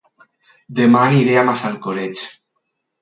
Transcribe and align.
Dema 0.79 1.03
aniré 1.09 1.37
a 1.41 1.43
Massalcoreig 1.51 2.25